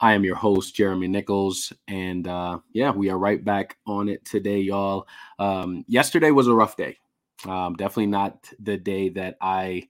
[0.00, 1.72] I am your host, Jeremy Nichols.
[1.88, 5.06] And uh, yeah, we are right back on it today, y'all.
[5.38, 6.98] Um, yesterday was a rough day.
[7.46, 9.88] Um, definitely not the day that I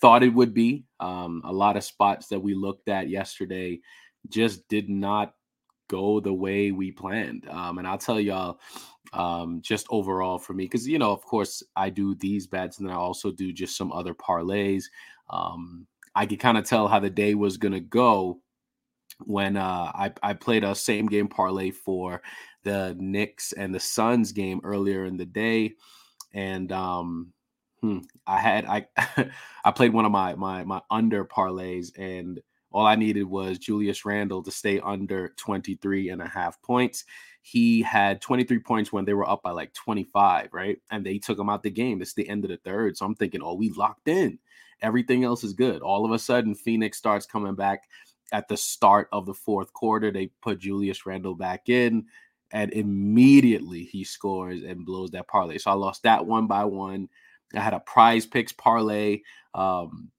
[0.00, 0.84] thought it would be.
[1.00, 3.80] Um, a lot of spots that we looked at yesterday
[4.28, 5.34] just did not
[5.88, 7.48] go the way we planned.
[7.48, 8.58] Um, and I'll tell y'all,
[9.12, 12.88] um, just overall for me, because, you know, of course, I do these bets and
[12.88, 14.84] then I also do just some other parlays.
[15.30, 18.40] Um, I could kind of tell how the day was going to go
[19.24, 22.22] when uh, I, I played a same game parlay for
[22.64, 25.74] the Knicks and the Suns game earlier in the day.
[26.34, 27.32] And um,
[27.80, 28.86] hmm, I had I
[29.64, 32.40] I played one of my my my under parlays and
[32.72, 37.04] all I needed was Julius Randle to stay under 23 and a half points.
[37.40, 40.76] He had 23 points when they were up by like 25, right?
[40.90, 42.02] And they took him out the game.
[42.02, 42.96] It's the end of the third.
[42.96, 44.38] So I'm thinking, oh, we locked in.
[44.82, 45.80] Everything else is good.
[45.80, 47.84] All of a sudden, Phoenix starts coming back
[48.32, 50.10] at the start of the fourth quarter.
[50.10, 52.06] They put Julius Randle back in,
[52.52, 55.58] and immediately he scores and blows that parlay.
[55.58, 57.08] So I lost that one by one.
[57.54, 59.20] I had a PrizePicks parlay.
[59.54, 60.10] Um,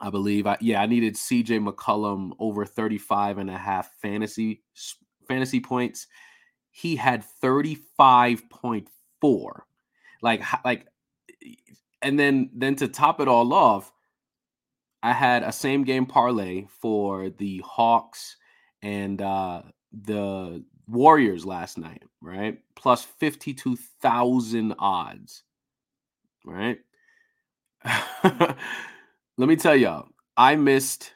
[0.00, 4.62] I believe I yeah, I needed CJ McCollum over 35 and a half fantasy
[5.26, 6.06] fantasy points.
[6.70, 8.86] He had 35.4.
[10.22, 10.86] Like like
[12.02, 13.92] and then then to top it all off,
[15.02, 18.36] I had a same game parlay for the Hawks
[18.82, 22.58] and uh the Warriors last night, right?
[22.74, 25.44] Plus 52,000 odds.
[26.44, 26.78] Right?
[28.24, 28.56] Let
[29.36, 31.12] me tell y'all, I missed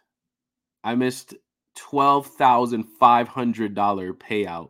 [0.84, 1.34] I missed
[1.78, 4.68] $12,500 payout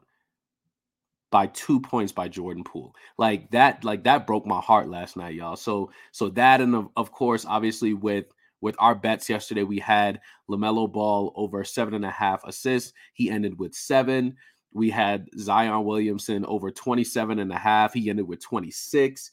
[1.30, 2.94] by 2 points by Jordan Poole.
[3.18, 5.56] Like that like that broke my heart last night, y'all.
[5.56, 8.26] So so that and of, of course obviously with
[8.62, 12.94] with our bets yesterday, we had LaMelo Ball over seven and a half assists.
[13.12, 14.36] He ended with seven.
[14.72, 17.92] We had Zion Williamson over 27 and a half.
[17.92, 19.30] He ended with 26.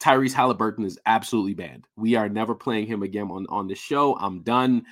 [0.00, 1.86] Tyrese Halliburton is absolutely banned.
[1.96, 4.16] We are never playing him again on, on the show.
[4.16, 4.84] I'm done.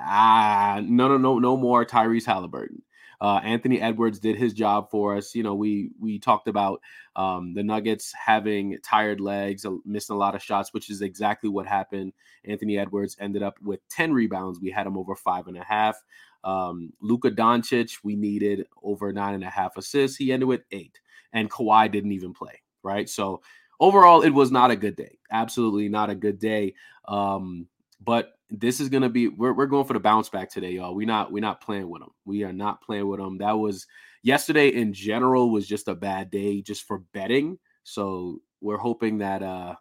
[0.00, 2.82] Ah, no, no, no, no more Tyrese Halliburton.
[3.22, 5.32] Uh, Anthony Edwards did his job for us.
[5.32, 6.80] You know, we we talked about
[7.14, 11.64] um, the Nuggets having tired legs, missing a lot of shots, which is exactly what
[11.64, 12.14] happened.
[12.44, 14.58] Anthony Edwards ended up with 10 rebounds.
[14.58, 15.94] We had him over five and a half.
[16.42, 20.16] Um, Luka Doncic, we needed over nine and a half assists.
[20.16, 20.98] He ended with eight,
[21.32, 22.60] and Kawhi didn't even play.
[22.82, 23.08] Right.
[23.08, 23.40] So
[23.78, 25.20] overall, it was not a good day.
[25.30, 26.74] Absolutely not a good day.
[27.06, 27.68] Um,
[28.04, 30.94] but this is gonna be we're, we're going for the bounce back today, y'all.
[30.94, 32.10] We not we're not playing with them.
[32.24, 33.38] We are not playing with them.
[33.38, 33.86] That was
[34.22, 37.58] yesterday in general was just a bad day just for betting.
[37.84, 39.74] So we're hoping that uh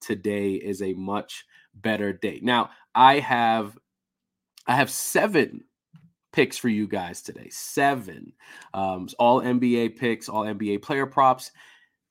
[0.00, 1.44] today is a much
[1.74, 2.40] better day.
[2.42, 3.78] Now I have
[4.66, 5.64] I have seven
[6.32, 7.48] picks for you guys today.
[7.50, 8.32] Seven.
[8.74, 11.50] Um, all NBA picks, all NBA player props.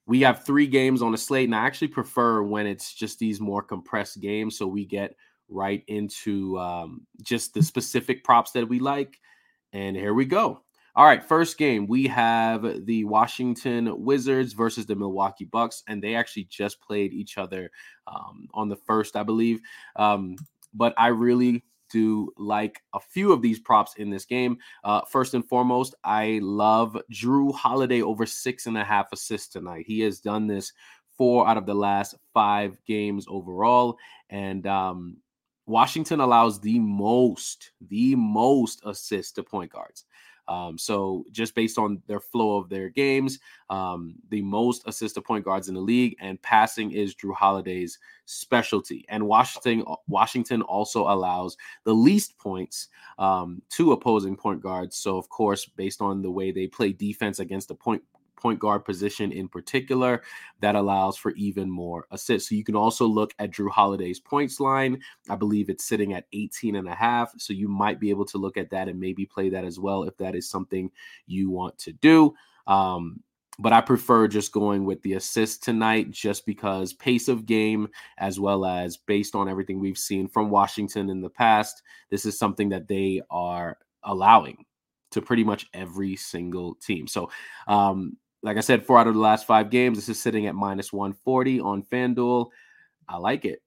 [0.07, 3.39] We have three games on the slate, and I actually prefer when it's just these
[3.39, 5.15] more compressed games so we get
[5.51, 9.19] right into um, just the specific props that we like.
[9.73, 10.61] And here we go.
[10.93, 16.15] All right, first game we have the Washington Wizards versus the Milwaukee Bucks, and they
[16.15, 17.71] actually just played each other
[18.07, 19.61] um, on the first, I believe.
[19.95, 20.35] Um,
[20.73, 24.57] but I really do like a few of these props in this game.
[24.83, 29.85] Uh, first and foremost, I love Jrue Holiday over six and a half assists tonight.
[29.87, 30.73] He has done this
[31.17, 33.97] four out of the last five games overall.
[34.29, 35.17] And um,
[35.71, 40.05] Washington allows the most, the most assists to point guards.
[40.47, 43.39] Um, so just based on their flow of their games,
[43.69, 47.97] um, the most assist to point guards in the league, and passing is Jrue Holiday's
[48.25, 49.05] specialty.
[49.07, 54.97] And Washington Washington also allows the least points um, to opposing point guards.
[54.97, 58.03] So of course, based on the way they play defense against the point
[58.41, 60.21] point guard position in particular
[60.59, 62.49] that allows for even more assists.
[62.49, 65.01] So you can also look at Jrue Holiday's points line.
[65.29, 67.31] I believe it's sitting at 18 and a half.
[67.37, 70.03] So you might be able to look at that and maybe play that as well
[70.03, 70.89] if that is something
[71.27, 72.33] you want to do.
[72.67, 73.21] Um,
[73.59, 78.39] but I prefer just going with the assist tonight just because pace of game, as
[78.39, 82.69] well as based on everything we've seen from Washington in the past, this is something
[82.69, 84.65] that they are allowing
[85.11, 87.07] to pretty much every single team.
[87.07, 87.29] So
[87.67, 89.97] um, like I said, four out of the last five games.
[89.97, 92.49] This is sitting at minus 140 on FanDuel.
[93.07, 93.61] I like it.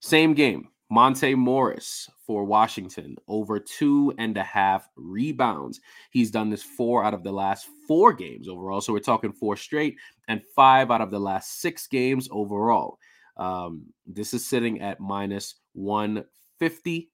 [0.00, 0.68] Same game.
[0.90, 5.80] Monte Morris for Washington, over two and a half rebounds.
[6.10, 8.80] He's done this four out of the last four games overall.
[8.80, 9.96] So we're talking four straight
[10.28, 12.98] and five out of the last six games overall.
[13.36, 17.10] Um, this is sitting at minus 150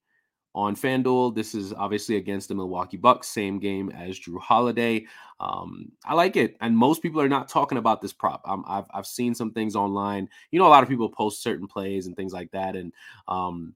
[0.54, 1.34] on FanDuel.
[1.34, 5.06] This is obviously against the Milwaukee Bucks, same game as Jrue Holiday.
[5.40, 8.42] Um, I like it, and most people are not talking about this prop.
[8.46, 10.28] Um, I've I've seen some things online.
[10.50, 12.92] You know, a lot of people post certain plays and things like that, and
[13.26, 13.74] um,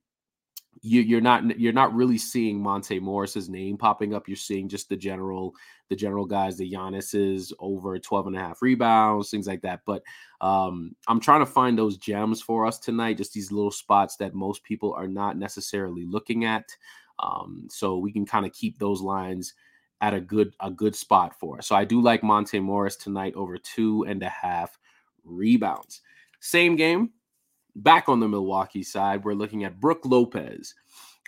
[0.82, 4.28] you, are not you're not really seeing Monte Morris's name popping up.
[4.28, 5.54] You're seeing just the general
[5.88, 9.80] the general guys, the Giannis's over 12 and a half rebounds, things like that.
[9.86, 10.02] But
[10.40, 14.34] um, I'm trying to find those gems for us tonight, just these little spots that
[14.34, 16.68] most people are not necessarily looking at.
[17.18, 19.54] Um, so we can kind of keep those lines
[20.00, 21.66] at a good a good spot for us.
[21.66, 24.78] So I do like Monte Morris tonight over two and a half
[25.24, 26.02] rebounds.
[26.40, 27.10] Same game,
[27.76, 30.74] Back on the Milwaukee side, we're looking at Brook Lopez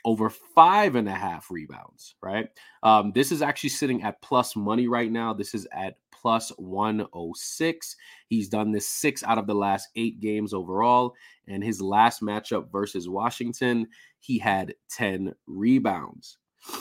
[0.05, 2.49] over five and a half rebounds, right?
[2.83, 5.33] Um, this is actually sitting at plus money right now.
[5.33, 7.97] This is at plus 106.
[8.29, 11.15] He's done this six out of the last eight games overall.
[11.49, 13.89] And his last matchup versus Washington,
[14.19, 16.39] he had 10 rebounds.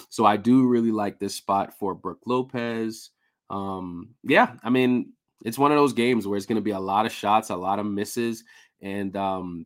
[0.10, 3.12] So I do really like this spot for Brook Lopez.
[3.50, 5.14] Um, yeah, I mean,
[5.46, 7.56] it's one of those games where it's going to be a lot of shots, a
[7.56, 8.44] lot of misses.
[8.82, 9.66] And um,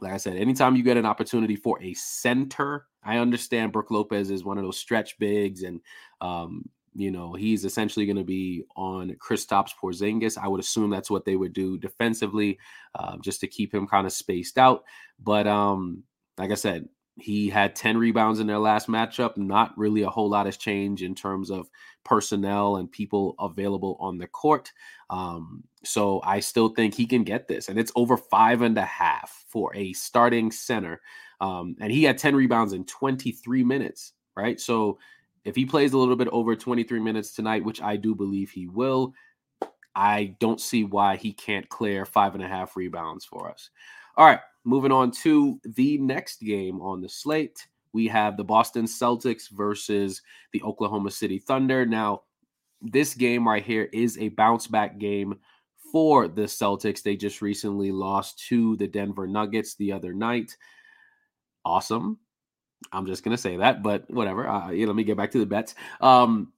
[0.00, 4.30] like I said, anytime you get an opportunity for a center, I understand Brook Lopez
[4.30, 5.80] is one of those stretch bigs, and
[6.20, 10.36] um, you know he's essentially going to be on Kristaps Porzingis.
[10.36, 12.58] I would assume that's what they would do defensively,
[12.94, 14.84] uh, just to keep him kind of spaced out.
[15.18, 16.02] But um,
[16.36, 16.88] like I said,
[17.18, 19.36] he had 10 rebounds in their last matchup.
[19.36, 21.70] Not really a whole lot has changed in terms of
[22.04, 24.70] personnel and people available on the court.
[25.08, 27.68] Um, so I still think he can get this.
[27.68, 31.00] And it's over five and a half for a starting center.
[31.40, 34.60] Um, and he had 10 rebounds in 23 minutes, right?
[34.60, 34.98] So
[35.44, 38.66] if he plays a little bit over 23 minutes tonight, which I do believe he
[38.66, 39.14] will,
[39.94, 43.70] I don't see why he can't clear five and a half rebounds for us.
[44.18, 47.66] All right, moving on to the next game on the slate.
[47.92, 50.20] We have the Boston Celtics versus
[50.52, 51.86] the Oklahoma City Thunder.
[51.86, 52.22] Now,
[52.82, 55.38] this game right here is a bounce back game
[55.92, 57.02] for the Celtics.
[57.02, 60.56] They just recently lost to the Denver Nuggets the other night.
[61.64, 62.18] Awesome.
[62.92, 64.46] I'm just gonna say that, but whatever.
[64.46, 65.74] Uh, yeah, let me get back to the bets.
[66.00, 66.52] Um,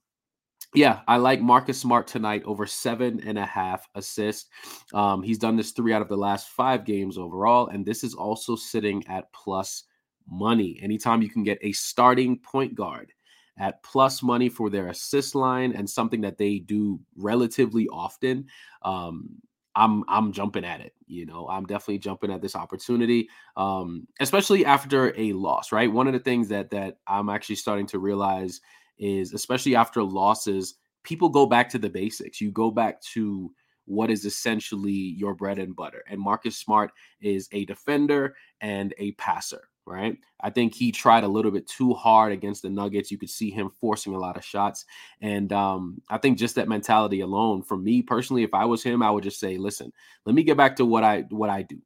[0.75, 4.49] yeah, I like Marcus Smart tonight over seven and a half assists.
[4.93, 8.13] Um, he's done this three out of the last five games overall, and this is
[8.13, 9.85] also sitting at plus
[10.29, 10.79] money.
[10.81, 13.11] Anytime you can get a starting point guard
[13.57, 18.45] at plus money for their assist line and something that they do relatively often,
[18.83, 19.27] um,
[19.75, 20.93] I'm I'm jumping at it.
[21.07, 25.71] You know, I'm definitely jumping at this opportunity, um, especially after a loss.
[25.71, 28.61] Right, one of the things that that I'm actually starting to realize
[28.99, 32.41] is especially after losses, people go back to the basics.
[32.41, 33.51] You go back to
[33.85, 36.03] what is essentially your bread and butter.
[36.07, 36.91] And Marcus Smart
[37.21, 40.15] is a defender and a passer, right?
[40.41, 43.09] I think he tried a little bit too hard against the Nuggets.
[43.09, 44.85] You could see him forcing a lot of shots.
[45.21, 49.01] And um, I think just that mentality alone, for me personally, if I was him,
[49.01, 49.91] I would just say, listen,
[50.25, 51.81] let me get back to what I what I do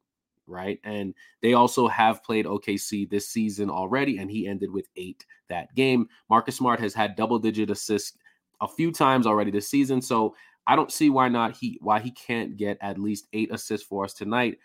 [0.47, 0.79] right?
[0.83, 5.73] And they also have played OKC this season already, and he ended with eight that
[5.75, 6.07] game.
[6.29, 8.17] Marcus Smart has had double digit assists
[8.61, 10.35] a few times already this season, so
[10.67, 14.05] I don't see why not he why he can't get at least eight assists for
[14.05, 14.57] us tonight.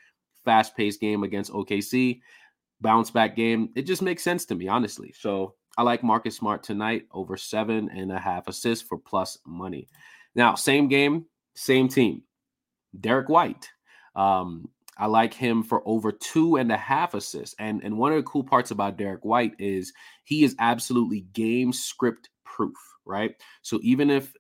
[0.44, 2.20] Fast paced game against OKC.
[2.80, 3.70] bounce back game.
[3.74, 5.12] It just makes sense to me, honestly.
[5.18, 9.88] So I like Marcus Smart tonight over seven and a half assists for plus money.
[10.34, 12.22] Now, same game, same team.
[12.98, 13.68] Derrick White.
[14.14, 14.68] Um,
[14.98, 17.54] I like him for over two and a half assists.
[17.58, 19.92] And, and one of the cool parts about Derrick White is
[20.24, 23.34] he is absolutely game script proof, right?
[23.62, 24.32] So even if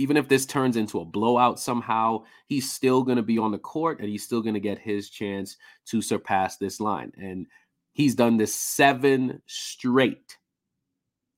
[0.00, 3.58] even if this turns into a blowout somehow, he's still going to be on the
[3.58, 7.10] court and he's still going to get his chance to surpass this line.
[7.16, 7.46] And
[7.94, 10.36] he's done this seven straight.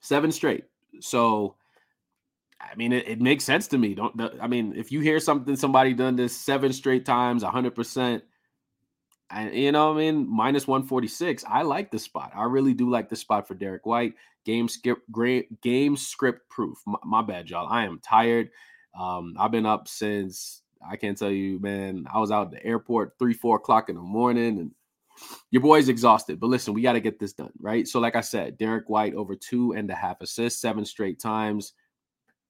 [0.00, 0.64] Seven straight.
[1.00, 1.56] So
[2.60, 3.94] I mean, it, it makes sense to me.
[3.94, 8.22] Don't I mean, if you hear something somebody done this seven straight times, hundred percent,
[9.30, 11.44] and you know, I mean, minus one forty six.
[11.48, 12.32] I like the spot.
[12.34, 14.14] I really do like the spot for Derrick White.
[14.44, 16.78] Game skip, great game script proof.
[16.86, 17.68] My, my bad, y'all.
[17.68, 18.50] I am tired.
[18.98, 22.06] Um, I've been up since I can't tell you, man.
[22.12, 24.70] I was out at the airport three, four o'clock in the morning, and
[25.50, 26.40] your boy's exhausted.
[26.40, 27.86] But listen, we got to get this done, right?
[27.86, 31.74] So, like I said, Derek White over two and a half assists, seven straight times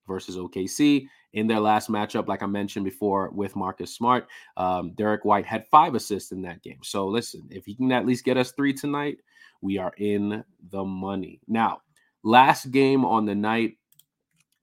[0.06, 1.06] versus OKC.
[1.32, 5.66] In their last matchup, like I mentioned before with Marcus Smart, um, Derrick White had
[5.68, 6.80] five assists in that game.
[6.82, 9.18] So listen, if he can at least get us three tonight,
[9.60, 11.40] we are in the money.
[11.46, 11.82] Now,
[12.25, 13.76] last game on the night,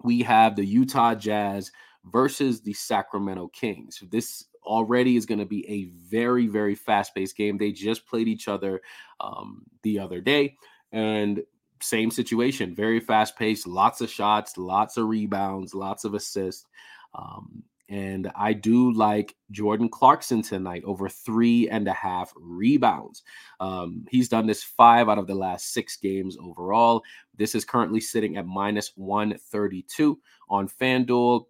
[0.03, 1.71] we have the Utah Jazz
[2.05, 4.03] versus the Sacramento Kings.
[4.11, 7.57] This already is going to be a very, very fast paced game.
[7.57, 8.81] They just played each other
[9.19, 10.55] um, the other day.
[10.91, 11.41] And
[11.81, 16.65] same situation, very fast paced, lots of shots, lots of rebounds, lots of assists.
[17.13, 23.23] Um, and I do like Jordan Clarkson tonight over three and a half rebounds.
[23.59, 27.03] Um, he's done this five out of the last six games overall.
[27.37, 30.19] This is currently sitting at minus 132
[30.49, 31.45] on FanDuel.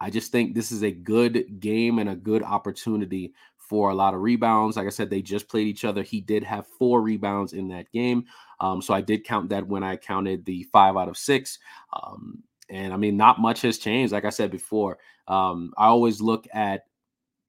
[0.00, 4.14] I just think this is a good game and a good opportunity for a lot
[4.14, 4.76] of rebounds.
[4.76, 6.02] Like I said, they just played each other.
[6.02, 8.26] He did have four rebounds in that game.
[8.60, 11.58] Um, so I did count that when I counted the five out of six.
[11.92, 14.12] Um, and I mean, not much has changed.
[14.12, 14.98] Like I said before,
[15.28, 16.82] um, I always look at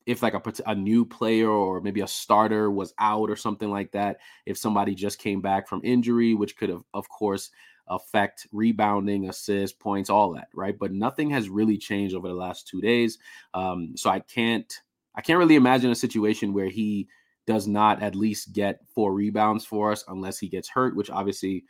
[0.06, 3.92] if like a, a new player or maybe a starter was out or something like
[3.92, 4.18] that.
[4.46, 7.52] If somebody just came back from injury, which could have, of course,
[7.90, 10.78] affect rebounding, assists, points, all that, right?
[10.78, 13.18] But nothing has really changed over the last two days.
[13.54, 14.72] Um, so I can't
[15.16, 17.08] I can't really imagine a situation where he
[17.48, 21.66] does not at least get four rebounds for us unless he gets hurt, which obviously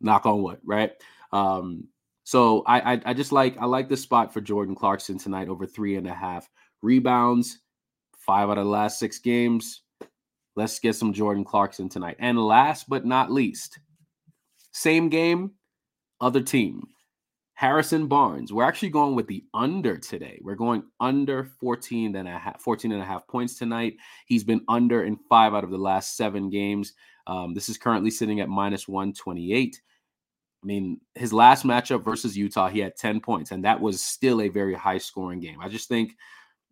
[0.00, 0.92] knock on wood, right?
[1.32, 1.88] Um,
[2.22, 5.66] so I, I, I just like I like the spot for Jordan Clarkson tonight over
[5.66, 6.48] three and a half
[6.82, 7.60] rebounds,
[8.16, 9.82] five out of the last six games.
[10.54, 12.16] Let's get some Jordan Clarkson tonight.
[12.18, 13.78] And last but not least,
[14.76, 15.52] same game,
[16.20, 16.88] other team.
[17.54, 18.52] Harrison Barnes.
[18.52, 20.38] We're actually going with the under today.
[20.42, 23.96] We're going under 14 and a half, 14 and a half points tonight.
[24.26, 26.92] He's been under in five out of the last seven games.
[27.26, 29.80] Um, this is currently sitting at minus 128.
[30.62, 34.42] I mean, his last matchup versus Utah, he had 10 points, and that was still
[34.42, 35.58] a very high scoring game.
[35.62, 36.14] I just think,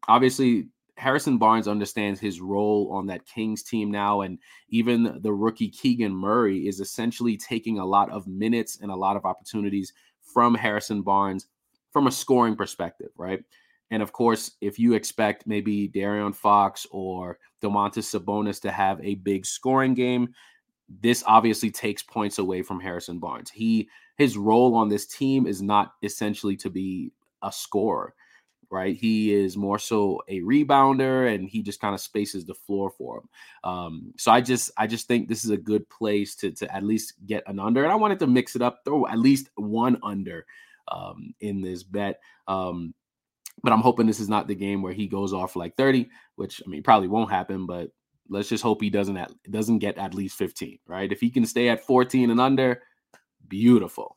[0.09, 4.21] obviously, Harrison Barnes understands his role on that Kings team now.
[4.21, 8.97] And even the rookie Keegan Murray is essentially taking a lot of minutes and a
[8.97, 11.47] lot of opportunities from Harrison Barnes
[11.93, 13.43] from a scoring perspective, right?
[13.91, 19.17] And of course, if you expect maybe De'Aaron Fox or Domantas Sabonis to have a
[19.17, 20.35] big scoring game,
[21.01, 23.51] this obviously takes points away from Harrison Barnes.
[23.51, 28.15] He his role on this team is not essentially to be a scorer,
[28.75, 28.97] right?
[28.97, 33.19] He is more so a rebounder, and he just kind of spaces the floor for
[33.19, 33.28] him.
[33.62, 36.83] Um, so I just I just think this is a good place to to at
[36.83, 39.97] least get an under, and I wanted to mix it up, throw at least one
[40.02, 40.45] under
[40.88, 42.21] um, in this bet.
[42.49, 42.95] Um,
[43.62, 46.61] but I'm hoping this is not the game where he goes off like 30, which
[46.66, 47.90] I mean probably won't happen, but
[48.28, 51.12] let's just hope he doesn't at, doesn't get at least 15, right?
[51.12, 52.83] If he can stay at 14 and under,
[53.47, 54.16] beautiful.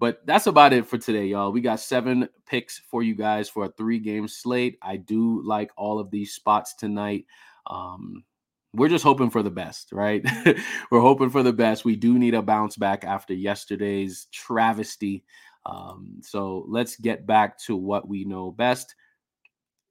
[0.00, 1.50] But that's about it for today, y'all.
[1.50, 4.78] We got seven picks for you guys for a three game slate.
[4.80, 7.26] I do like all of these spots tonight.
[7.66, 8.24] Um,
[8.72, 10.24] we're just hoping for the best, right?
[10.90, 11.84] we're hoping for the best.
[11.84, 15.24] We do need a bounce back after yesterday's travesty.
[15.66, 18.94] Um, so let's get back to what we know best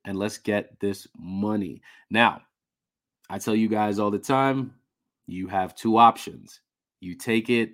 [0.05, 1.81] and let's get this money.
[2.09, 2.41] Now,
[3.29, 4.73] I tell you guys all the time
[5.25, 6.61] you have two options
[6.99, 7.73] you take it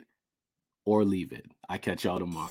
[0.86, 1.46] or leave it.
[1.70, 2.50] I catch y'all tomorrow.